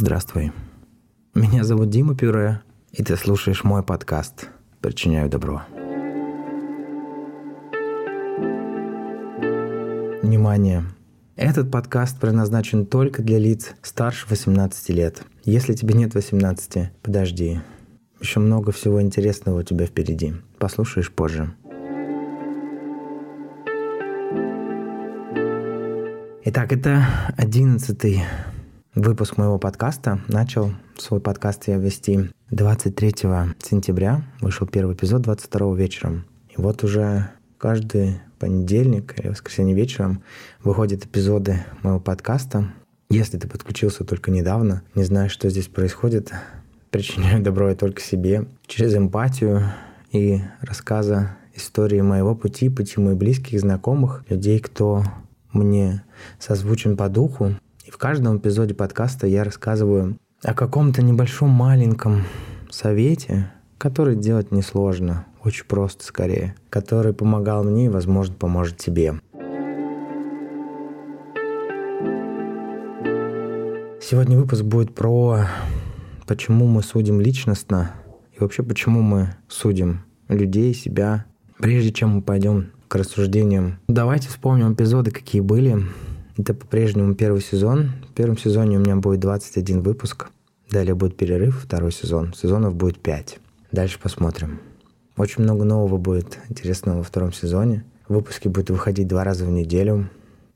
[0.00, 0.52] Здравствуй.
[1.34, 2.60] Меня зовут Дима Пюре,
[2.92, 4.48] и ты слушаешь мой подкаст
[4.80, 5.62] «Причиняю добро».
[10.22, 10.84] Внимание!
[11.34, 15.24] Этот подкаст предназначен только для лиц старше 18 лет.
[15.42, 17.58] Если тебе нет 18, подожди.
[18.20, 20.34] Еще много всего интересного у тебя впереди.
[20.60, 21.52] Послушаешь позже.
[26.44, 27.04] Итак, это
[27.36, 28.22] одиннадцатый
[28.98, 30.20] выпуск моего подкаста.
[30.26, 33.14] Начал свой подкаст я вести 23
[33.60, 34.22] сентября.
[34.40, 36.24] Вышел первый эпизод 22 вечером.
[36.48, 40.22] И вот уже каждый понедельник или воскресенье вечером
[40.64, 42.72] выходят эпизоды моего подкаста.
[43.08, 46.32] Если ты подключился только недавно, не знаешь, что здесь происходит,
[46.90, 48.48] причиняю добро я только себе.
[48.66, 49.62] Через эмпатию
[50.10, 55.04] и рассказа истории моего пути, пути моих близких, знакомых, людей, кто
[55.52, 56.02] мне
[56.40, 57.54] созвучен по духу,
[57.88, 62.24] и в каждом эпизоде подкаста я рассказываю о каком-то небольшом маленьком
[62.70, 69.14] совете, который делать несложно, очень просто скорее, который помогал мне и, возможно, поможет тебе.
[74.02, 75.46] Сегодня выпуск будет про
[76.26, 77.92] почему мы судим личностно
[78.34, 81.24] и вообще почему мы судим людей, себя.
[81.56, 85.86] Прежде чем мы пойдем к рассуждениям, давайте вспомним эпизоды, какие были.
[86.38, 87.90] Это по-прежнему первый сезон.
[88.10, 90.28] В первом сезоне у меня будет 21 выпуск.
[90.70, 92.32] Далее будет перерыв, второй сезон.
[92.32, 93.40] Сезонов будет 5.
[93.72, 94.60] Дальше посмотрим.
[95.16, 97.84] Очень много нового будет интересного во втором сезоне.
[98.08, 100.08] Выпуски будут выходить два раза в неделю.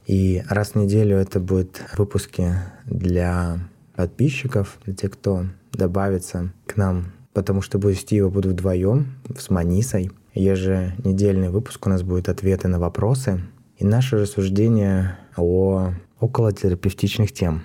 [0.07, 2.55] И раз в неделю это будут выпуски
[2.87, 3.59] для
[3.97, 10.13] подписчиков, для тех, кто добавится к нам, потому что вести его буду вдвоем с Манисой.
[10.33, 13.41] Еженедельный выпуск у нас будет ответы на вопросы
[13.83, 17.65] и наше рассуждение о околотерапевтичных тем,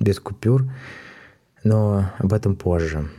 [0.00, 0.72] без купюр,
[1.62, 3.10] но об этом позже.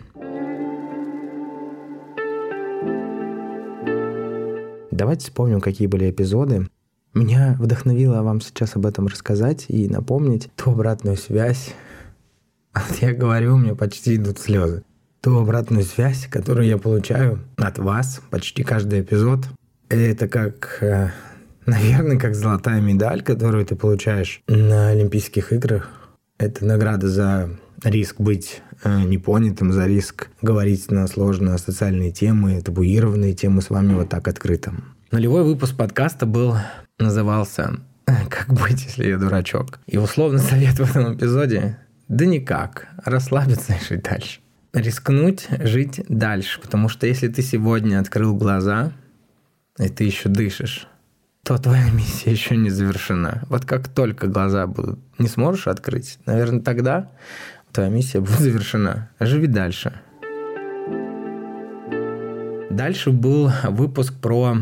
[4.89, 6.67] Давайте вспомним, какие были эпизоды.
[7.13, 11.75] Меня вдохновило вам сейчас об этом рассказать и напомнить ту обратную связь.
[13.01, 14.83] Я говорю, у меня почти идут слезы.
[15.21, 19.41] Ту обратную связь, которую я получаю от вас почти каждый эпизод.
[19.89, 21.11] Это как э,
[21.67, 25.89] Наверное, как золотая медаль, которую ты получаешь на Олимпийских играх.
[26.37, 27.49] Это награда за
[27.83, 33.93] риск быть э, непонятым, за риск говорить на сложные социальные темы, табуированные темы с вами
[33.93, 34.73] вот так открыто.
[35.11, 36.55] Нулевой выпуск подкаста был,
[36.99, 39.79] назывался «Как быть, если я дурачок?».
[39.87, 41.77] И условный совет в этом эпизоде–
[42.07, 44.39] да никак, расслабиться и жить дальше.
[44.73, 48.91] Рискнуть жить дальше, потому что если ты сегодня открыл глаза,
[49.79, 50.87] и ты еще дышишь,
[51.45, 53.43] то твоя миссия еще не завершена.
[53.49, 57.11] Вот как только глаза будут, не сможешь открыть, наверное, тогда
[57.71, 59.11] твоя миссия будет завершена.
[59.19, 59.93] Живи дальше.
[62.71, 64.57] Дальше был выпуск про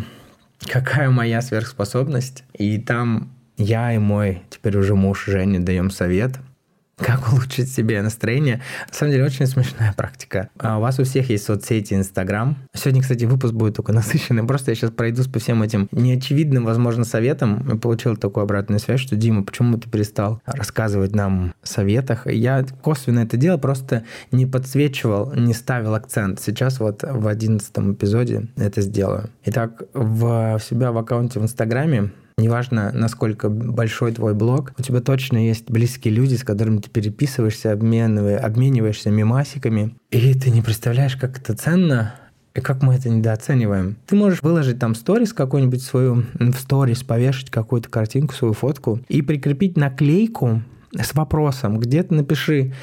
[0.59, 2.43] какая моя сверхспособность.
[2.53, 6.37] И там я и мой теперь уже муж Женя даем совет–
[6.97, 8.61] как улучшить себе настроение?
[8.87, 10.49] На самом деле, очень смешная практика.
[10.57, 12.57] А у вас у всех есть соцсети Инстаграм.
[12.73, 14.43] Сегодня, кстати, выпуск будет только насыщенный.
[14.43, 17.67] Просто я сейчас пройдусь по всем этим неочевидным, возможно, советам.
[17.67, 22.27] Я получил такую обратную связь, что, Дима, почему ты перестал рассказывать нам о советах?
[22.27, 26.39] Я косвенно это делал, просто не подсвечивал, не ставил акцент.
[26.39, 29.29] Сейчас вот в одиннадцатом эпизоде это сделаю.
[29.45, 35.37] Итак, в себя в аккаунте в Инстаграме Неважно, насколько большой твой блог, у тебя точно
[35.37, 41.55] есть близкие люди, с которыми ты переписываешься, обмениваешься мимасиками, и ты не представляешь, как это
[41.55, 42.15] ценно,
[42.55, 43.97] и как мы это недооцениваем.
[44.05, 49.21] Ты можешь выложить там сторис какую-нибудь свою, в сторис повешать какую-то картинку, свою фотку и
[49.21, 50.61] прикрепить наклейку
[50.93, 51.79] с вопросом.
[51.79, 52.73] Где-то напиши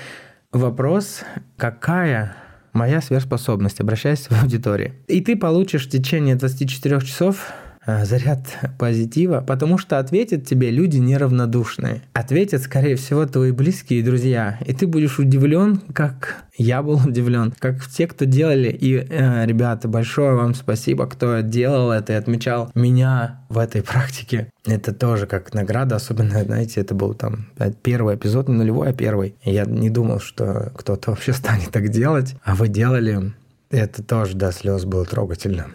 [0.52, 1.22] вопрос,
[1.56, 2.36] какая
[2.72, 4.94] моя сверхспособность, обращаясь к аудитории.
[5.06, 7.52] И ты получишь в течение 24 часов
[7.86, 12.02] заряд позитива, потому что ответят тебе люди неравнодушные.
[12.12, 14.58] Ответят, скорее всего, твои близкие и друзья.
[14.66, 18.68] И ты будешь удивлен, как я был удивлен, как те, кто делали.
[18.68, 24.48] И, э, ребята, большое вам спасибо, кто делал это и отмечал меня в этой практике.
[24.66, 27.46] Это тоже как награда, особенно, знаете, это был там
[27.82, 29.34] первый эпизод, не нулевой, а первый.
[29.42, 33.32] Я не думал, что кто-то вообще станет так делать, а вы делали.
[33.70, 35.68] Это тоже до слез было трогательно.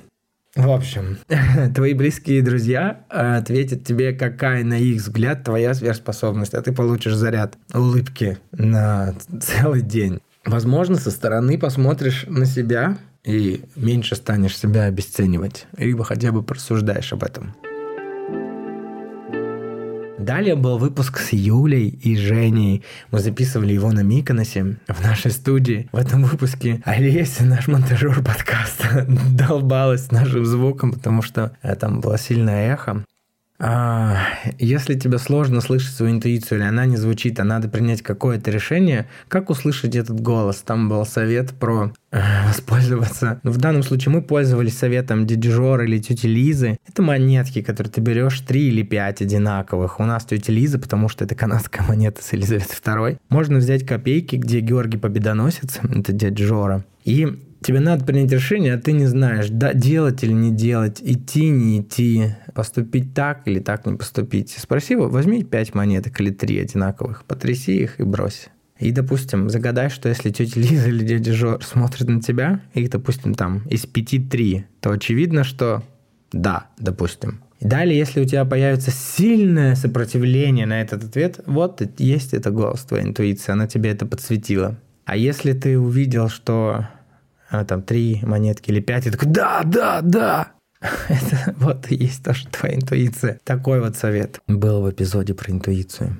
[0.56, 1.18] В общем,
[1.76, 7.14] твои близкие друзья э, ответят тебе, какая на их взгляд твоя сверхспособность, а ты получишь
[7.14, 10.22] заряд улыбки на целый день.
[10.46, 17.12] Возможно, со стороны посмотришь на себя и меньше станешь себя обесценивать, либо хотя бы просуждаешь
[17.12, 17.54] об этом.
[20.26, 22.82] Далее был выпуск с Юлей и Женей.
[23.12, 25.88] Мы записывали его на Миконосе в нашей студии.
[25.92, 29.06] В этом выпуске Олеся, наш монтажер подкаста,
[29.38, 33.06] долбалась нашим звуком, потому что э, там было сильное эхо.
[33.58, 34.18] А,
[34.60, 39.08] если тебе сложно слышать свою интуицию или она не звучит, а надо принять какое-то решение,
[39.30, 40.58] как услышать этот голос?
[40.58, 43.40] Там был совет про э, воспользоваться.
[43.44, 46.78] Ну, в данном случае мы пользовались советом дяди Жора или тети Лизы.
[46.86, 50.02] Это монетки, которые ты берешь три или пять одинаковых.
[50.02, 53.18] У нас тетя Лиза, потому что это канадская монета с Елизаветой II.
[53.30, 58.78] Можно взять копейки, где Георгий Победоносец, это дядя Жора, и тебе надо принять решение, а
[58.78, 63.88] ты не знаешь, да, делать или не делать, идти, не идти, поступить так или так
[63.88, 64.52] не поступить.
[64.52, 68.50] Спроси его, возьми 5 монеток или 3 одинаковых, потряси их и брось.
[68.80, 73.34] И, допустим, загадай, что если тетя Лиза или дядя Жор смотрят на тебя, и, допустим,
[73.34, 75.82] там из пяти три, то очевидно, что
[76.32, 77.42] да, допустим.
[77.62, 83.04] Далее, если у тебя появится сильное сопротивление на этот ответ, вот есть это голос, твоя
[83.06, 84.78] интуиция, она тебе это подсветила.
[85.06, 86.90] А если ты увидел, что
[87.64, 90.56] там три монетки или пять, и такой, да, да, да,
[91.10, 93.40] это вот и есть тоже твоя интуиция.
[93.44, 96.18] Такой вот совет был в эпизоде про интуицию.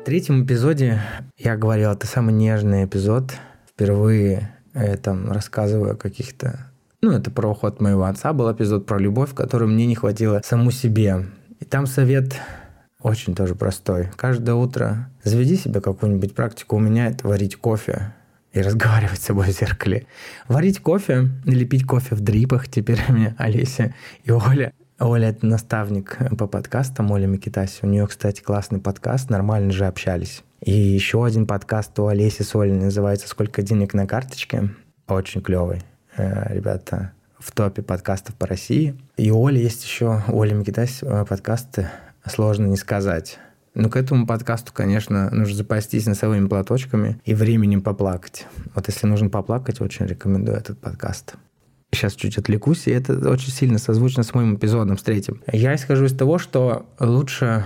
[0.00, 1.00] В третьем эпизоде
[1.36, 3.32] я говорил, это самый нежный эпизод.
[3.70, 6.70] Впервые я там рассказываю о каких-то...
[7.00, 10.70] Ну, это про уход моего отца был эпизод про любовь, которую мне не хватило саму
[10.70, 11.26] себе.
[11.60, 12.34] И там совет
[13.00, 14.10] очень тоже простой.
[14.16, 16.76] Каждое утро заведи себе какую-нибудь практику.
[16.76, 18.14] У меня это варить кофе
[18.54, 20.06] и разговаривать с собой в зеркале.
[20.48, 24.72] Варить кофе или пить кофе в дрипах теперь у меня Олеся и Оля.
[25.00, 27.80] Оля– это наставник по подкастам, Оля Микитаси.
[27.82, 30.44] У нее, кстати, классный подкаст, нормально же общались.
[30.60, 34.70] И еще один подкаст у Олеси с Олей называется «Сколько денег на карточке?»
[35.08, 35.82] Очень клевый.
[36.16, 38.94] Э, ребята в топе подкастов по России.
[39.16, 41.90] И у Оли есть еще, у Оли Микитаси э, подкасты
[42.24, 43.38] «Сложно не сказать».
[43.74, 48.46] Но к этому подкасту, конечно, нужно запастись носовыми платочками и временем поплакать.
[48.74, 51.34] Вот если нужно поплакать, очень рекомендую этот подкаст.
[51.92, 55.42] Сейчас чуть отвлекусь, и это очень сильно созвучно с моим эпизодом, с третьим.
[55.52, 57.64] Я исхожу из того, что лучше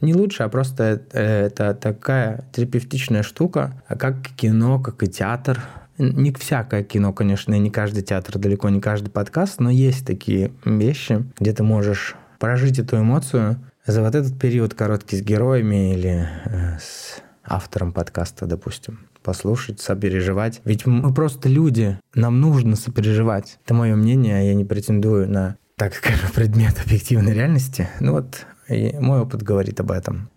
[0.00, 5.62] не лучше, а просто это, это такая терапевтичная штука, как кино, как и театр.
[5.98, 10.50] Не всякое кино, конечно, и не каждый театр, далеко не каждый подкаст, но есть такие
[10.64, 16.28] вещи, где ты можешь прожить эту эмоцию за вот этот период короткий с героями или
[16.44, 20.60] э, с автором подкаста, допустим, послушать, сопереживать.
[20.64, 23.58] Ведь мы просто люди, нам нужно сопереживать.
[23.64, 27.88] Это мое мнение, я не претендую на, так скажем, предмет объективной реальности.
[28.00, 30.30] Ну вот, и мой опыт говорит об этом.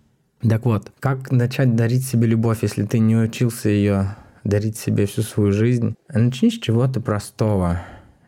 [0.48, 5.24] Так вот, как начать дарить себе любовь, если ты не учился ее дарить себе всю
[5.24, 5.96] свою жизнь?
[6.08, 7.82] Начни с чего-то простого.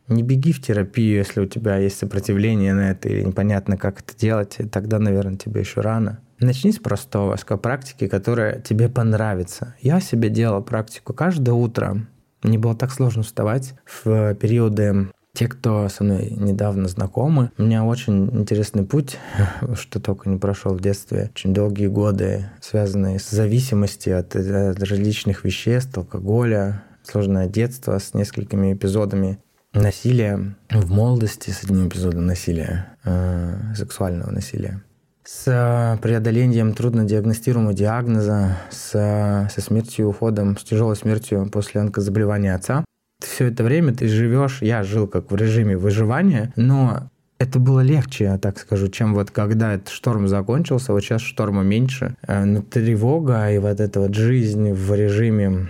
[0.07, 4.17] Не беги в терапию, если у тебя есть сопротивление на это или непонятно, как это
[4.17, 6.19] делать, тогда, наверное, тебе еще рано.
[6.39, 9.75] Начни с простого, с практики, которая тебе понравится.
[9.81, 12.07] Я себе делал практику каждое утро.
[12.43, 15.07] Мне было так сложно вставать в периоды
[15.37, 19.17] те, кто со мной недавно знакомы, у меня очень интересный путь,
[19.75, 21.29] что только не прошел в детстве.
[21.35, 28.73] Очень долгие годы, связанные с зависимостью от, от различных веществ, алкоголя, сложное детство с несколькими
[28.73, 29.37] эпизодами
[29.73, 34.83] насилия в молодости с одним эпизодом насилия, э, сексуального насилия,
[35.23, 42.85] с преодолением труднодиагностируемого диагноза, с, со смертью, уходом, с тяжелой смертью после онкозаболевания отца.
[43.19, 47.09] Все это время ты живешь, я жил как в режиме выживания, но
[47.39, 51.63] это было легче, я так скажу, чем вот когда этот шторм закончился, вот сейчас шторма
[51.63, 55.69] меньше, э, но тревога и вот эта вот жизнь в режиме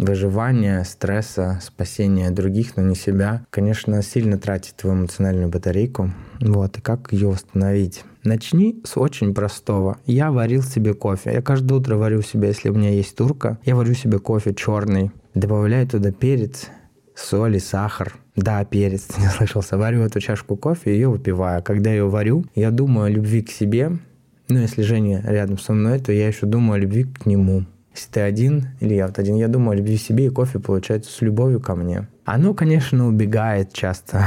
[0.00, 6.10] выживания, стресса, спасения других, но не себя, конечно, сильно тратит твою эмоциональную батарейку.
[6.40, 8.04] Вот, и как ее восстановить?
[8.24, 9.98] Начни с очень простого.
[10.06, 11.32] Я варил себе кофе.
[11.32, 15.10] Я каждое утро варю себе, если у меня есть турка, я варю себе кофе черный,
[15.34, 16.68] добавляю туда перец,
[17.14, 18.14] соль и сахар.
[18.36, 19.76] Да, перец, не слышался.
[19.76, 21.62] Варю эту чашку кофе и ее выпиваю.
[21.62, 23.92] Когда я ее варю, я думаю о любви к себе.
[24.48, 27.66] Ну, если Женя рядом со мной, то я еще думаю о любви к нему.
[27.94, 30.58] Если ты один, или я вот один, я думаю о любви к себе, и кофе
[30.58, 32.08] получается с любовью ко мне.
[32.24, 34.24] Оно, конечно, убегает часто.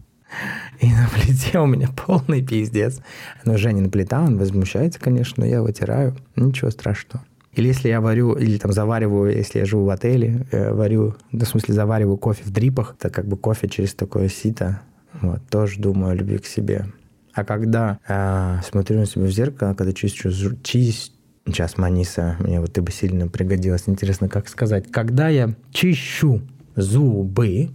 [0.80, 3.00] И на плите у меня полный пиздец.
[3.44, 6.16] Но Женя плита, он возмущается, конечно, но я вытираю.
[6.36, 7.24] Ничего страшного.
[7.52, 11.44] Или если я варю, или там завариваю, если я живу в отеле, э, варю, в
[11.44, 14.82] смысле завариваю кофе в дрипах, это как бы кофе через такое сито.
[15.22, 16.86] Вот, тоже думаю о любви к себе.
[17.32, 20.30] А когда э, смотрю на себя в зеркало, когда чищу,
[20.62, 21.12] чист,
[21.46, 23.84] Сейчас, Маниса, мне вот ты бы сильно пригодилась.
[23.86, 24.90] Интересно, как сказать.
[24.90, 26.42] Когда я чищу
[26.74, 27.70] зубы,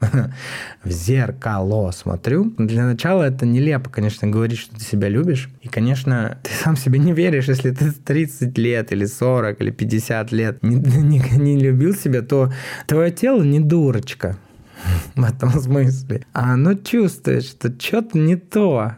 [0.84, 2.52] в зеркало смотрю.
[2.58, 5.48] Для начала это нелепо, конечно, говорить, что ты себя любишь.
[5.62, 10.32] И, конечно, ты сам себе не веришь, если ты 30 лет или 40 или 50
[10.32, 12.52] лет не, не, не любил себя, то
[12.86, 14.36] твое тело не дурочка
[15.14, 16.26] в этом смысле.
[16.32, 18.96] А оно чувствует, что что-то не то.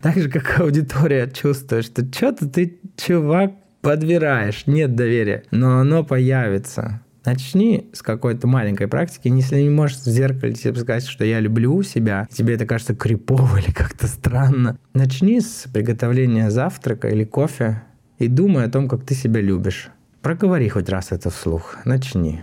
[0.00, 5.44] Так же, как аудитория чувствует, что что-то ты, чувак, подбираешь, нет доверия.
[5.50, 7.02] Но оно появится.
[7.24, 9.28] Начни с какой-то маленькой практики.
[9.28, 13.58] Если не можешь в зеркале себе сказать, что я люблю себя, тебе это кажется крипово
[13.58, 17.82] или как-то странно, начни с приготовления завтрака или кофе
[18.18, 19.90] и думай о том, как ты себя любишь.
[20.22, 21.76] Проговори хоть раз это вслух.
[21.84, 22.40] Начни.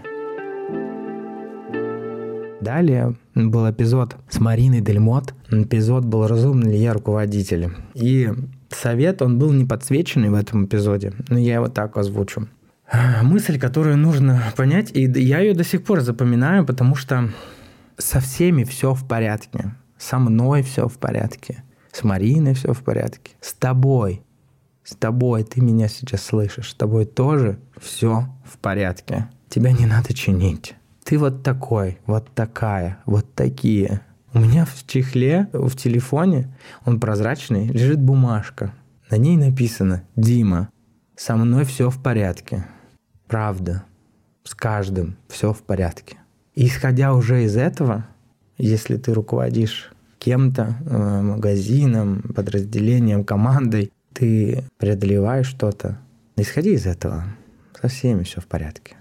[2.66, 5.36] Далее был эпизод с Мариной Дельмот.
[5.52, 7.70] Эпизод был «Разумный ли я руководитель?».
[7.94, 8.34] И
[8.70, 12.48] совет, он был не подсвеченный в этом эпизоде, но я его так озвучу.
[13.22, 17.30] Мысль, которую нужно понять, и я ее до сих пор запоминаю, потому что
[18.00, 19.76] со всеми все в порядке.
[20.00, 21.64] Со мной все в порядке.
[21.92, 23.34] С Мариной все в порядке.
[23.42, 24.24] С тобой.
[24.84, 26.72] С тобой ты меня сейчас слышишь.
[26.72, 29.30] С тобой тоже все в порядке.
[29.50, 30.74] Тебя не надо чинить.
[31.06, 34.02] Ты вот такой, вот такая, вот такие.
[34.34, 36.52] У меня в чехле, в телефоне,
[36.84, 38.74] он прозрачный, лежит бумажка.
[39.12, 40.70] На ней написано «Дима,
[41.16, 42.66] со мной все в порядке».
[43.28, 43.84] Правда.
[44.44, 46.18] С каждым все в порядке.
[46.56, 48.08] Исходя уже из этого,
[48.58, 56.00] если ты руководишь кем-то, э, магазином, подразделением, командой, ты преодолеваешь что-то,
[56.36, 57.26] исходи из этого.
[57.80, 58.96] Со всеми все в порядке.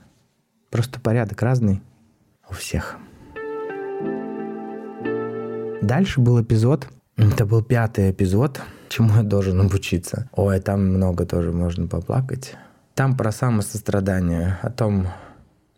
[0.70, 1.80] Просто порядок разный
[2.54, 2.96] у всех.
[5.82, 10.28] Дальше был эпизод, это был пятый эпизод, чему я должен обучиться.
[10.32, 12.54] Ой, там много тоже можно поплакать.
[12.94, 15.08] Там про самосострадание, о том,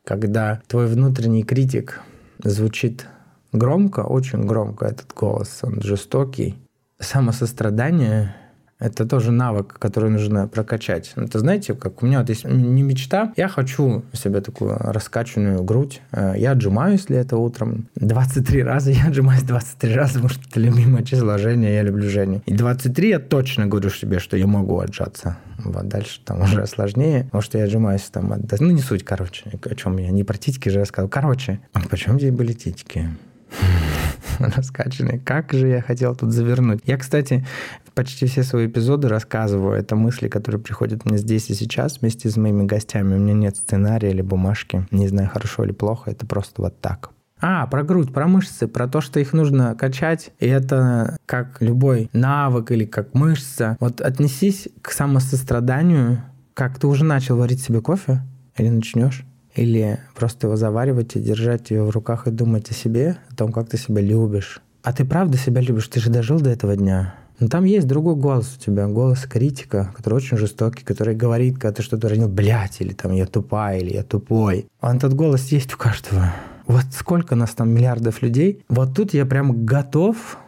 [0.05, 2.03] когда твой внутренний критик
[2.45, 3.07] звучит
[3.53, 6.55] громко, очень громко этот голос, он жестокий.
[7.01, 8.37] Самосострадание
[8.79, 11.13] это тоже навык, который нужно прокачать.
[11.17, 16.03] Это знаете, как у меня вот есть не мечта, я хочу себе такую раскачанную грудь.
[16.13, 17.89] Э, я отжимаюсь для этого утром.
[17.95, 22.43] 23 раза я отжимаюсь 23 раза, потому что это любимое число Женя, я люблю Женю.
[22.45, 25.39] И 23 я точно говорю себе, что я могу отжаться.
[25.59, 28.33] Вот дальше там уже сложнее, потому что я отжимаюсь там.
[28.33, 28.61] От...
[28.61, 30.11] Ну, не суть, короче, о чем я.
[30.11, 31.09] Не про титьки же рассказал.
[31.09, 33.09] Короче, а почему здесь были титьки?
[34.39, 35.19] раскачанные.
[35.19, 36.81] Как же я хотел тут завернуть.
[36.85, 37.47] Я, кстати,
[37.97, 39.75] почти все свои эпизоды рассказываю.
[39.77, 43.15] Это мысли, которые приходят мне здесь и сейчас вместе с моими гостями.
[43.15, 44.87] У меня нет сценария или бумажки.
[44.91, 46.11] Не знаю, хорошо или плохо.
[46.11, 47.11] Это просто вот так.
[47.41, 50.31] А, про грудь, про мышцы, про то, что их нужно качать.
[50.39, 53.79] И это как любой навык или как мышца.
[53.81, 56.23] Вот отнесись к самосостраданию.
[56.53, 58.23] Как ты уже начал варить себе кофе?
[58.59, 59.25] Или начнешь?
[59.55, 63.53] Или просто его заваривать и держать ее в руках и думать о себе, о том,
[63.53, 64.61] как ты себя любишь.
[64.83, 65.89] А ты правда себя любишь?
[65.89, 67.15] Ты же дожил до этого дня.
[67.39, 71.73] Но там есть другой голос у тебя, голос критика, который очень жестокий, который говорит, когда
[71.73, 74.67] ты что-то ранил, блядь, или там я тупая, или я тупой.
[74.81, 76.33] А этот голос есть у каждого.
[76.67, 78.65] Вот сколько нас там миллиардов людей.
[78.69, 80.39] Вот тут я прям готов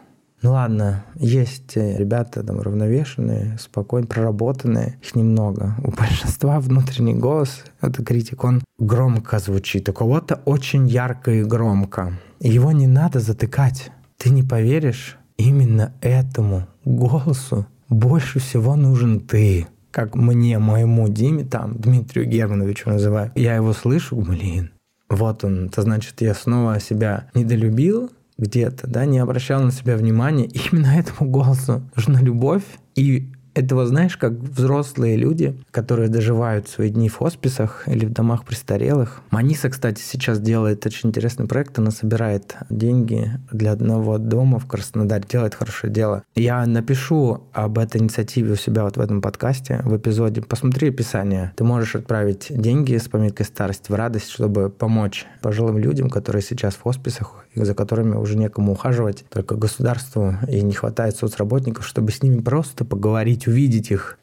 [0.41, 5.75] ну ладно, есть э, ребята там равновешенные, спокойно проработанные, их немного.
[5.83, 12.13] У большинства внутренний голос, это критик, он громко звучит, у кого-то очень ярко и громко.
[12.39, 13.91] Его не надо затыкать.
[14.15, 19.67] Ты не поверишь, именно этому голосу больше всего нужен ты.
[19.89, 23.31] Как мне, моему Диме, там, Дмитрию Германовичу называю.
[23.33, 24.71] Я его слышу, блин,
[25.09, 30.45] вот он, это значит, я снова себя недолюбил, где-то, да, не обращал на себя внимания,
[30.71, 32.63] именно этому голосу нужна любовь
[32.95, 38.45] и этого, знаешь, как взрослые люди, которые доживают свои дни в хосписах или в домах
[38.45, 39.21] престарелых.
[39.31, 41.77] Маниса, кстати, сейчас делает очень интересный проект.
[41.79, 46.23] Она собирает деньги для одного дома в Краснодаре, делает хорошее дело.
[46.35, 50.41] Я напишу об этой инициативе у себя вот в этом подкасте, в эпизоде.
[50.41, 51.53] Посмотри описание.
[51.55, 56.75] Ты можешь отправить деньги с пометкой «Старость в радость», чтобы помочь пожилым людям, которые сейчас
[56.75, 62.21] в хосписах, за которыми уже некому ухаживать, только государству, и не хватает соцработников, чтобы с
[62.23, 64.17] ними просто поговорить, увидеть их.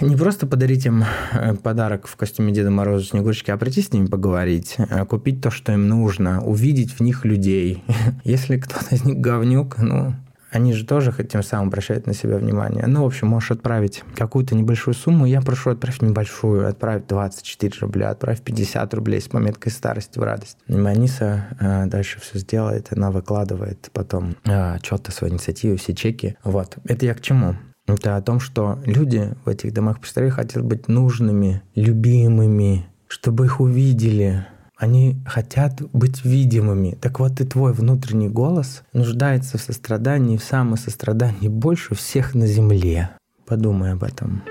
[0.00, 4.06] Не просто подарить им э, подарок в костюме Деда Мороза Снегурочки, а прийти с ними
[4.06, 7.82] поговорить, э, купить то, что им нужно, увидеть в них людей.
[8.24, 10.14] Если кто-то из них говнюк, ну,
[10.50, 12.86] они же тоже тем самым обращают на себя внимание.
[12.86, 15.26] Ну, в общем, можешь отправить какую-то небольшую сумму.
[15.26, 20.58] Я прошу отправить небольшую, отправить 24 рубля, отправить 50 рублей с пометкой старости в радость.
[20.66, 26.36] И Маниса э, дальше все сделает, она выкладывает потом э, что-то свои инициативы, все чеки.
[26.42, 26.76] Вот.
[26.84, 27.56] Это я к чему?
[27.86, 33.60] Это о том, что люди в этих домах престарелых хотят быть нужными, любимыми, чтобы их
[33.60, 34.46] увидели,
[34.80, 36.96] Они хотят быть видимыми.
[37.02, 43.10] Так вот и твой внутренний голос нуждается в сострадании, в самосострадании больше всех на земле.
[43.44, 44.42] Подумай об этом.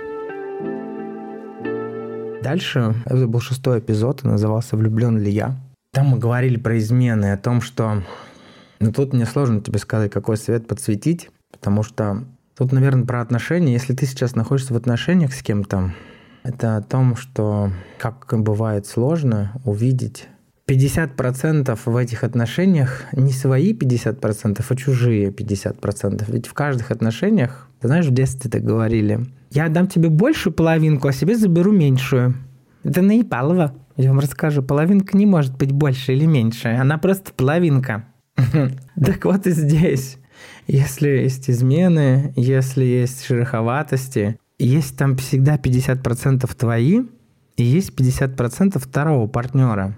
[2.43, 5.59] Дальше, это был шестой эпизод, назывался «Влюблен ли я?».
[5.93, 8.03] Там мы говорили про измены, о том, что...
[8.79, 12.24] Ну, тут мне сложно тебе сказать, какой совет подсветить, потому что
[12.55, 13.74] тут, наверное, про отношения.
[13.74, 15.91] Если ты сейчас находишься в отношениях с кем-то,
[16.43, 20.27] это о том, что как бывает сложно увидеть
[20.69, 26.25] 50% в этих отношениях не свои 50%, а чужие 50%.
[26.27, 31.08] Ведь в каждых отношениях, ты знаешь, в детстве так говорили, я дам тебе большую половинку,
[31.08, 32.36] а себе заберу меньшую.
[32.84, 33.74] Это наебалово.
[33.98, 38.05] Я вам расскажу, половинка не может быть больше или меньше, она просто половинка.
[38.96, 40.17] Так вот и здесь.
[40.67, 47.04] Если есть измены, если есть шероховатости, есть там всегда 50% твои,
[47.56, 49.98] и есть 50% второго партнера.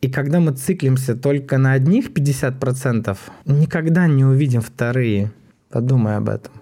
[0.00, 5.32] И когда мы циклимся только на одних 50%, никогда не увидим вторые.
[5.70, 6.52] Подумай об этом.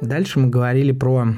[0.00, 1.34] Дальше мы говорили про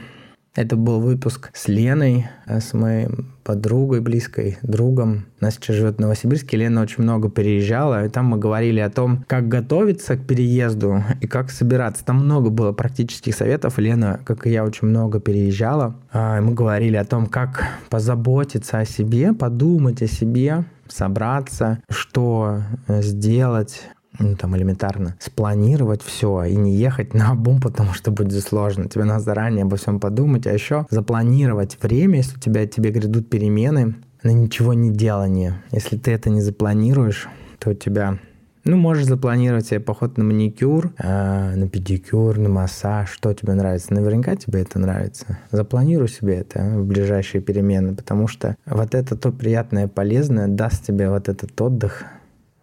[0.61, 3.09] это был выпуск с Леной, э, с моей
[3.45, 5.27] подругой, близкой, другом.
[5.41, 6.57] Она сейчас живет в Новосибирске.
[6.57, 11.27] Лена очень много переезжала, и там мы говорили о том, как готовиться к переезду и
[11.27, 12.05] как собираться.
[12.05, 13.79] Там много было практических советов.
[13.79, 15.97] Лена, как и я, очень много переезжала.
[16.13, 23.03] А, мы говорили о том, как позаботиться о себе, подумать о себе, собраться, что э,
[23.03, 23.89] сделать,
[24.21, 28.89] ну, там элементарно, спланировать все и не ехать на бум, потому что будет сложно.
[28.89, 33.29] Тебе надо заранее обо всем подумать, а еще запланировать время, если у тебя тебе грядут
[33.29, 35.63] перемены, на ничего не делание.
[35.73, 38.19] Если ты это не запланируешь, то у тебя
[38.65, 43.95] ну, можешь запланировать себе поход на маникюр, э, на педикюр, на массаж, что тебе нравится.
[43.95, 45.39] Наверняка тебе это нравится.
[45.51, 51.09] Запланируй себе это в ближайшие перемены, потому что вот это то приятное, полезное даст тебе
[51.09, 52.05] вот этот отдых,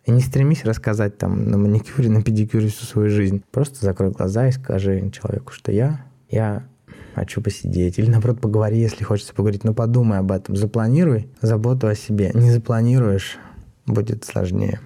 [0.08, 3.44] и не стремись рассказать там на маникюре, на педикюре всю свою жизнь.
[3.52, 6.64] Просто закрой глаза и скажи человеку, что я, я
[7.14, 8.00] хочу посидеть.
[8.00, 9.66] Или, наоборот, поговори, если хочется поговорить.
[9.66, 10.56] Но подумай об этом.
[10.56, 12.32] Запланируй заботу о себе.
[12.34, 13.38] Не запланируешь,
[13.86, 14.80] будет сложнее.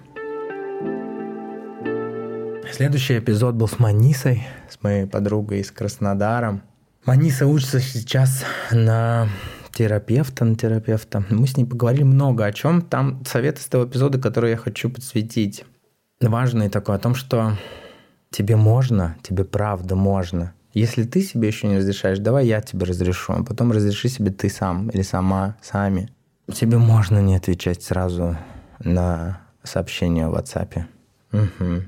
[2.72, 6.62] Следующий эпизод был с Манисой, с моей подругой из Краснодара.
[7.04, 9.28] Маниса учится сейчас на
[9.74, 11.24] терапевта терапевта.
[11.30, 12.82] Мы с ней поговорили много о чем.
[12.82, 15.64] Там совет из того эпизода, который я хочу подсветить.
[16.20, 17.56] Важный такой о том, что
[18.30, 20.54] тебе можно, тебе правда можно.
[20.74, 24.48] Если ты себе еще не разрешаешь, давай я тебе разрешу, а потом разреши себе ты
[24.48, 26.10] сам или сама, сами.
[26.52, 28.36] Тебе можно не отвечать сразу
[28.78, 30.84] на сообщения в WhatsApp.
[31.32, 31.82] Угу.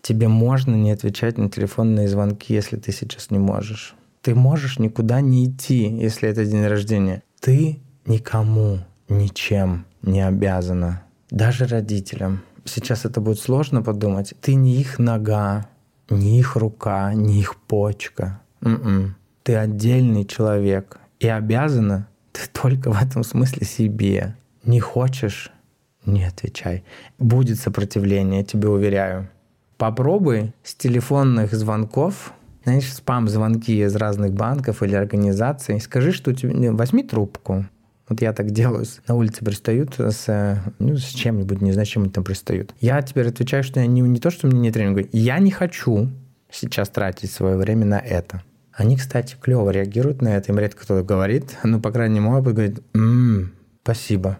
[0.00, 3.94] Тебе можно не отвечать на телефонные звонки, если ты сейчас не можешь.
[4.24, 7.22] Ты можешь никуда не идти, если это день рождения.
[7.40, 8.78] Ты никому
[9.10, 12.40] ничем не обязана, даже родителям.
[12.64, 14.32] Сейчас это будет сложно подумать.
[14.40, 15.68] Ты не их нога,
[16.08, 18.40] не их рука, не их почка.
[18.62, 20.98] м Ты отдельный человек.
[21.20, 24.36] И обязана ты только в этом смысле себе.
[24.64, 25.52] Не хочешь—
[26.06, 26.82] не отвечай.
[27.18, 29.28] Будет сопротивление, я тебе уверяю.
[29.76, 32.32] Попробуй с телефонных звонков
[32.64, 35.80] знаешь, спам-звонки из разных банков или организаций.
[35.80, 36.72] Скажи, что у тебя...
[36.72, 37.66] Возьми трубку.
[38.08, 38.84] Вот я так делаю.
[39.08, 42.74] На улице пристают с, ну, с чем-нибудь, не знаю, чем они там пристают.
[42.80, 46.10] Я теперь отвечаю, что я не, не то, что мне не тренинг, я не хочу
[46.50, 48.42] сейчас тратить свое время на это.
[48.72, 52.54] Они, кстати, клево реагируют на это, им редко кто говорит, ну, по крайней мере, опыт
[52.54, 54.38] говорит, м-м, спасибо.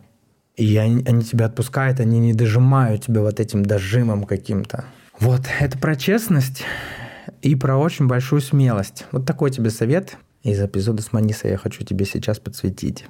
[0.56, 4.84] И они, они тебя отпускают, они не дожимают тебя вот этим дожимом каким-то.
[5.20, 6.64] Вот, это про честность,
[7.42, 9.06] и про очень большую смелость.
[9.12, 13.04] Вот такой тебе совет из эпизода с Манисой я хочу тебе сейчас подсветить.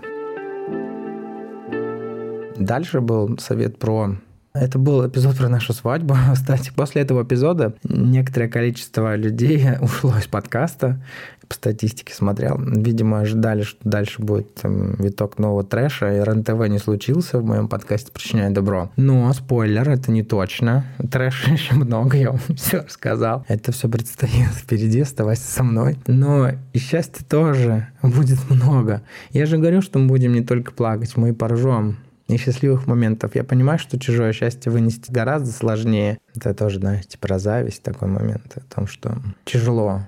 [2.56, 4.16] Дальше был совет про
[4.54, 6.16] это был эпизод про нашу свадьбу.
[6.34, 11.02] Кстати, после этого эпизода некоторое количество людей ушло из подкаста.
[11.48, 12.58] По статистике смотрел.
[12.58, 17.68] Видимо, ожидали, что дальше будет там, виток нового трэша, и РНТВ не случился в моем
[17.68, 18.90] подкасте «Причиняй добро».
[18.96, 20.86] Но, спойлер, это не точно.
[21.10, 23.44] Трэша еще много, я вам все рассказал.
[23.48, 25.98] Это все предстоит впереди, оставайся со мной.
[26.06, 29.02] Но и счастья тоже будет много.
[29.32, 33.34] Я же говорю, что мы будем не только плакать, мы и поржем несчастливых моментов.
[33.34, 36.18] Я понимаю, что чужое счастье вынести гораздо сложнее.
[36.34, 40.02] Это тоже, знаете, про зависть такой момент, о том, что тяжело.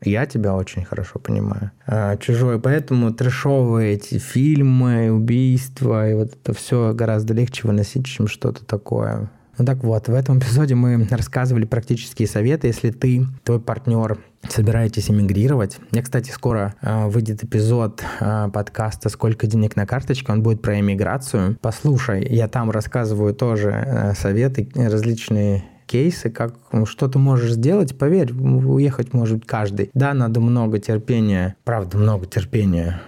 [0.00, 1.72] Я тебя очень хорошо понимаю.
[1.86, 2.58] А, чужое.
[2.58, 9.28] Поэтому трешовые эти фильмы, убийства, и вот это все гораздо легче выносить, чем что-то такое
[9.58, 14.18] Ну так вот, в этом эпизоде мы рассказывали практические советы, если ты, твой партнер
[14.48, 15.78] собираетесь эмигрировать.
[15.90, 20.78] Я, кстати, скоро э, выйдет эпизод э, подкаста «Сколько денег на карточке», он будет про
[20.78, 21.58] эмиграцию.
[21.60, 27.98] Послушай, я там рассказываю тоже э, советы, различные кейсы, как ну, что ты можешь сделать,
[27.98, 29.90] поверь, уехать может каждый.
[29.92, 33.00] Да, надо много терпения, правда, много терпения,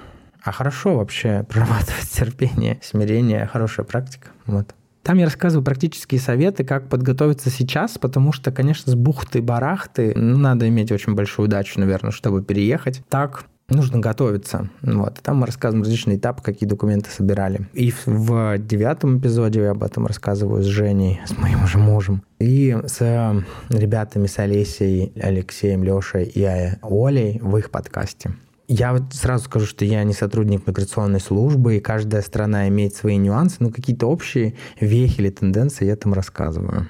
[0.42, 4.28] а хорошо вообще прорабатывать терпение, смирение, хорошая практика.
[4.46, 4.74] Вот.
[5.02, 10.68] Там я рассказываю практические советы, как подготовиться сейчас, потому что, конечно, с бухты-барахты ну, надо
[10.68, 13.02] иметь очень большую удачу, наверное, чтобы переехать.
[13.08, 14.68] Так нужно готовиться.
[14.82, 15.20] Вот.
[15.22, 17.68] Там мы рассказываем различные этапы, какие документы собирали.
[17.72, 22.22] И в девятом эпизоде я об этом рассказываю с Женей, с моим уже мужем.
[22.38, 26.44] И с ребятами, с Олесей, Алексеем, Лешей и
[26.82, 28.32] Олей в их подкасте.
[28.72, 33.16] Я вот сразу скажу, что я не сотрудник миграционной службы, и каждая страна имеет свои
[33.16, 36.86] нюансы, но какие-то общие вехи или тенденции я там рассказываю.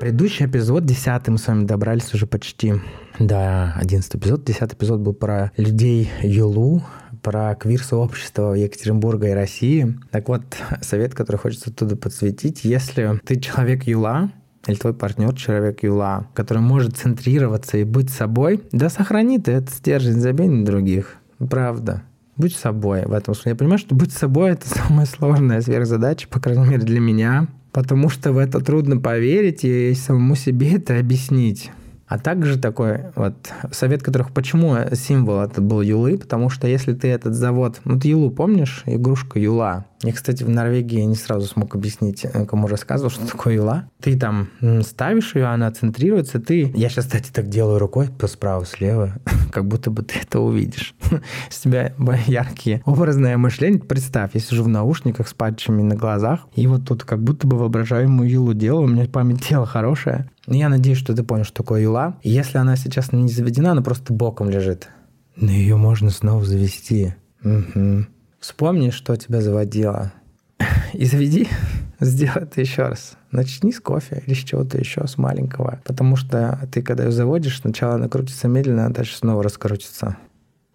[0.00, 2.76] Предыдущий эпизод, десятый, мы с вами добрались уже почти
[3.18, 4.44] до одиннадцатого эпизода.
[4.46, 6.82] Десятый эпизод был про людей Юлу,
[7.20, 9.94] про квир-сообщество Екатеринбурга и России.
[10.10, 10.42] Так вот,
[10.80, 12.64] совет, который хочется оттуда подсветить.
[12.64, 14.32] Если ты человек Юла,
[14.66, 19.70] или твой партнер человек Юла, который может центрироваться и быть собой, да сохрани ты этот
[19.70, 21.16] стержень, забей на других.
[21.38, 22.02] Правда.
[22.36, 23.50] Будь собой в этом смысле.
[23.52, 28.08] Я понимаю, что быть собой— это самая сложная сверхзадача, по крайней мере, для меня, потому
[28.08, 31.70] что в это трудно поверить и самому себе это объяснить.
[32.06, 33.34] А также такой вот
[33.70, 38.08] совет, которых почему символ это был Юлы, потому что если ты этот завод, ну ты
[38.08, 39.86] Юлу помнишь, игрушка Юла.
[40.04, 43.88] Я, кстати, в Норвегии не сразу смог объяснить, э, кому рассказывал, что такое Юла.
[44.00, 44.48] Ты там
[44.82, 46.72] ставишь ее, она центрируется, ты...
[46.74, 49.14] Я сейчас, кстати, так делаю рукой, то справа, слева,
[49.52, 50.94] как будто бы ты это увидишь.
[51.50, 51.94] С тебя
[52.26, 53.80] яркие образное мышление.
[53.80, 57.56] Представь, я сижу в наушниках с патчами на глазах, и вот тут как будто бы
[57.56, 60.30] воображаемую Юлу делаю, у меня память тела хорошая.
[60.48, 62.18] Я надеюсь, что ты понял, что такое юла.
[62.22, 64.88] И если она сейчас не заведена, она просто боком лежит.
[65.36, 67.14] Но ее можно снова завести.
[67.44, 68.06] Угу.
[68.42, 70.12] Вспомни, что тебя заводило.
[70.94, 71.46] И заведи,
[72.00, 73.16] сделай это еще раз.
[73.30, 75.80] Начни с кофе или с чего-то еще, с маленького.
[75.84, 80.16] Потому что ты, когда ее заводишь, сначала она крутится медленно, а дальше снова раскрутится.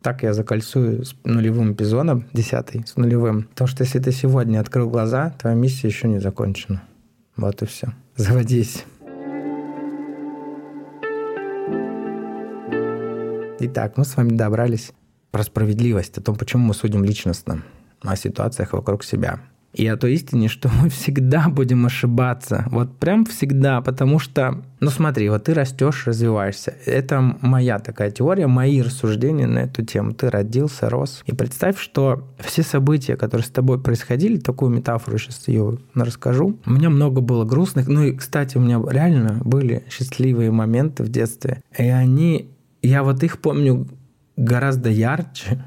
[0.02, 3.44] Так я закольцую с нулевым эпизодом, десятый, с нулевым.
[3.44, 6.82] Потому что если ты сегодня открыл глаза, твоя миссия еще не закончена.
[7.36, 7.90] Вот и все.
[8.16, 8.86] Заводись.
[13.60, 14.94] Итак, мы с вами добрались
[15.32, 17.64] про справедливость, о том, почему мы судим личностно,
[18.02, 19.40] о ситуациях вокруг себя.
[19.74, 22.66] И о той истине, что мы всегда будем ошибаться.
[22.72, 26.74] Вот прям всегда, потому что, ну смотри, вот ты растешь, развиваешься.
[26.86, 30.14] Это моя такая теория, мои рассуждения на эту тему.
[30.14, 31.22] Ты родился, рос.
[31.28, 36.58] И представь, что все события, которые с тобой происходили, такую метафору сейчас ее расскажу.
[36.66, 37.88] У меня много было грустных.
[37.88, 41.62] Ну и, кстати, у меня реально были счастливые моменты в детстве.
[41.78, 42.50] И они
[42.82, 43.88] я вот их помню
[44.38, 45.66] гораздо ярче.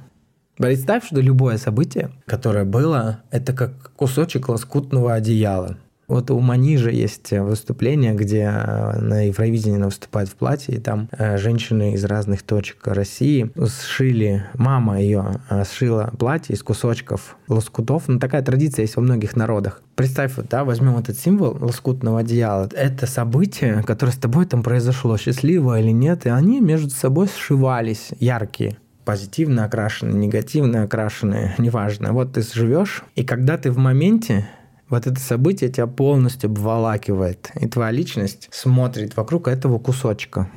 [0.56, 5.78] Представь, что любое событие, которое было, это как кусочек лоскутного одеяла.
[6.10, 11.08] Вот у Манижа есть выступление, где э, на Евровидении она выступает в платье, и там
[11.12, 18.08] э, женщины из разных точек России сшили, мама ее э, сшила платье из кусочков лоскутов.
[18.08, 19.82] Ну, такая традиция есть во многих народах.
[19.94, 22.68] Представь, вот, да, возьмем этот символ лоскутного одеяла.
[22.72, 28.08] Это событие, которое с тобой там произошло, счастливое или нет, и они между собой сшивались,
[28.18, 32.12] яркие позитивно окрашенные, негативно окрашенные, неважно.
[32.12, 34.48] Вот ты живешь, и когда ты в моменте,
[34.90, 40.50] вот это событие тебя полностью обволакивает, и твоя личность смотрит вокруг этого кусочка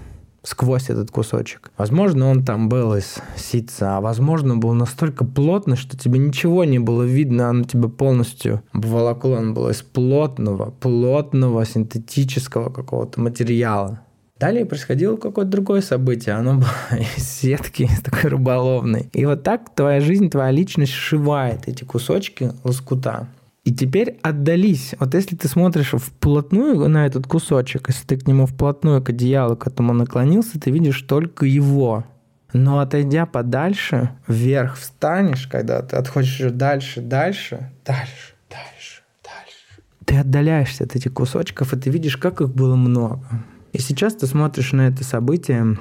[0.44, 1.72] сквозь этот кусочек.
[1.78, 6.80] Возможно, он там был из ситца, а возможно, был настолько плотный, что тебе ничего не
[6.80, 14.02] было видно, оно тебя полностью обволокло, он был из плотного, плотного, синтетического какого-то материала.
[14.40, 16.36] Далее происходило какое-то другое событие.
[16.36, 19.10] Оно было из сетки, из такой рыболовной.
[19.14, 23.30] И вот так твоя жизнь, твоя личность сшивает эти кусочки лоскута.
[23.64, 24.94] И теперь отдались.
[25.00, 29.56] Вот если ты смотришь вплотную на этот кусочек, если ты к нему вплотную к одеялу,
[29.56, 32.04] к этому наклонился, ты видишь только его.
[32.52, 39.82] Но отойдя подальше, вверх встанешь, когда ты отходишь дальше, дальше, дальше, дальше, дальше.
[40.06, 43.24] Ты отдаляешься от этих кусочков, и ты видишь, как их было много.
[43.72, 45.78] И сейчас ты смотришь на это событие,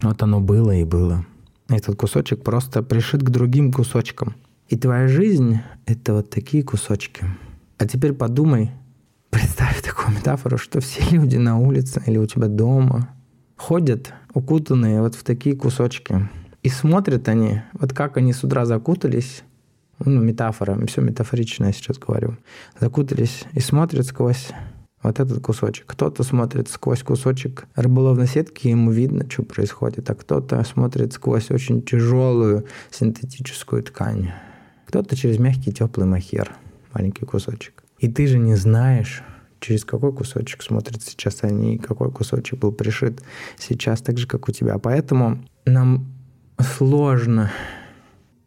[0.00, 1.26] вот оно было и было.
[1.68, 4.34] Этот кусочек просто пришит к другим кусочкам.
[4.68, 7.24] И твоя жизнь— это вот такие кусочки.
[7.78, 8.70] А теперь подумай,
[9.30, 13.10] представь такую метафору, что все люди на улице или у тебя дома
[13.56, 16.28] ходят укутанные вот в такие кусочки.
[16.62, 19.42] И смотрят они, вот как они с утра закутались,
[19.98, 22.36] ну, метафора, все метафорично я сейчас говорю,
[22.80, 24.48] закутались и смотрят сквозь
[25.02, 25.84] вот этот кусочек.
[25.86, 31.82] Кто-то смотрит сквозь кусочек рыболовной сетки, ему видно, что происходит, а кто-то смотрит сквозь очень
[31.82, 34.32] тяжелую синтетическую ткань.
[34.86, 36.52] Кто-то через мягкий теплый махер,
[36.92, 37.84] маленький кусочек.
[37.98, 39.22] И ты же не знаешь,
[39.60, 43.22] через какой кусочек смотрят сейчас они, какой кусочек был пришит
[43.58, 44.78] сейчас, так же, как у тебя.
[44.78, 46.06] Поэтому нам
[46.58, 47.50] сложно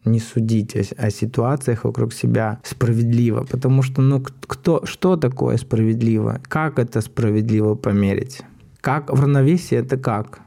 [0.06, 6.39] не судить о, ситуациях вокруг себя справедливо, потому что, ну, кто, что такое справедливо?
[6.47, 8.41] Как это справедливо померить?
[8.82, 10.39] Как в равновесии это как?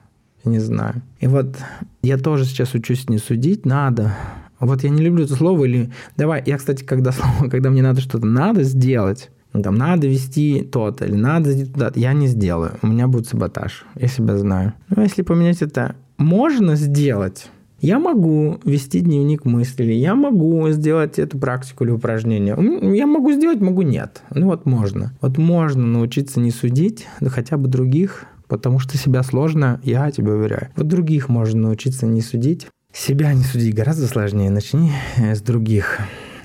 [0.45, 1.03] Не знаю.
[1.19, 1.57] И вот
[2.03, 4.17] я тоже сейчас учусь не судить, надо.
[4.61, 8.01] Вот я не люблю это слово или давай, я, кстати, когда слово, когда мне надо
[8.01, 12.73] что-то надо сделать, ну, там, надо вести то-то или надо туда я не сделаю.
[12.83, 13.85] У меня будет саботаж.
[13.97, 14.75] Я себя знаю.
[14.89, 21.39] Но если поменять это можно сделать, я могу вести дневник мыслей, я могу сделать эту
[21.39, 22.55] практику или упражнение.
[22.95, 24.23] Я могу сделать, могу нет.
[24.35, 25.15] Ну вот можно.
[25.21, 30.33] Вот можно научиться не судить, да хотя бы других, потому что себя сложно, я тебе
[30.33, 30.69] уверяю.
[30.77, 32.67] Вот других можно научиться не судить.
[32.93, 34.51] Себя не судить гораздо сложнее.
[34.51, 36.01] Начни с других.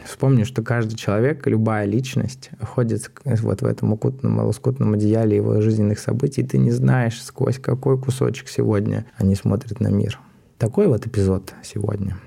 [0.05, 5.97] Вспомни, что каждый человек, любая личность ходит вот в этом укутанном, лоскутном одеяле его жизненных
[5.97, 10.19] событий, и ты не знаешь, сквозь какой кусочек сегодня они смотрят на мир.
[10.59, 12.17] Такой вот эпизод сегодня.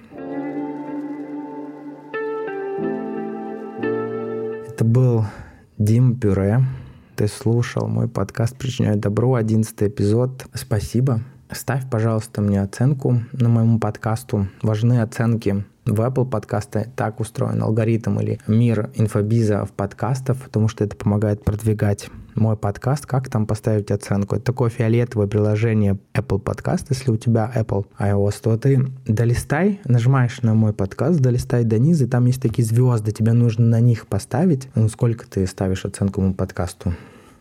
[4.68, 5.24] Это был
[5.78, 6.64] Дим Пюре.
[7.14, 10.46] Ты слушал мой подкаст «Причиняю добро», одиннадцатый эпизод.
[10.54, 11.20] Спасибо.
[11.50, 14.48] Ставь, пожалуйста, мне оценку на моему подкасту.
[14.60, 20.84] Важны оценки в Apple подкасты так устроен алгоритм или мир инфобиза в подкастов, потому что
[20.84, 24.36] это помогает продвигать мой подкаст, как там поставить оценку.
[24.36, 26.86] Это такое фиолетовое приложение Apple Podcast.
[26.90, 32.04] Если у тебя Apple iOS, то ты долистай, нажимаешь на мой подкаст, долистай до низа,
[32.04, 36.20] и там есть такие звезды, тебе нужно на них поставить, ну, сколько ты ставишь оценку
[36.20, 36.92] моему подкасту.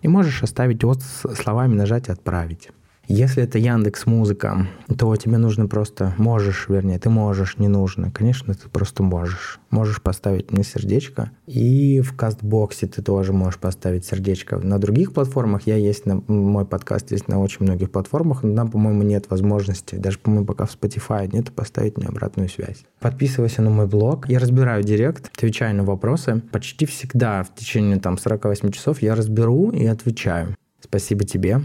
[0.01, 2.69] И можешь оставить вот словами нажать «Отправить».
[3.09, 4.67] Если это Яндекс Музыка,
[4.97, 8.11] то тебе нужно просто, можешь, вернее, ты можешь, не нужно.
[8.11, 9.61] Конечно, ты просто можешь.
[9.69, 11.31] Можешь поставить мне сердечко.
[11.45, 14.57] И в кастбоксе ты тоже можешь поставить сердечко.
[14.57, 18.69] На других платформах я есть, на, мой подкаст есть на очень многих платформах, но там,
[18.69, 22.83] по-моему, нет возможности, даже, по-моему, пока в Spotify нет, поставить мне обратную связь.
[22.99, 24.27] Подписывайся на мой блог.
[24.27, 26.41] Я разбираю директ, отвечаю на вопросы.
[26.51, 30.55] Почти всегда в течение там 48 часов я разберу и отвечаю.
[30.81, 31.61] Спасибо тебе.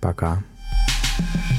[0.00, 0.44] Пока.
[1.18, 1.55] you